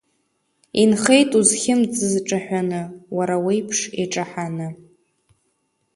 [0.81, 2.81] Инхеит узхьымӡаз ҿаҳәаны,
[3.15, 4.67] уара уеиԥш иҿаҳаны.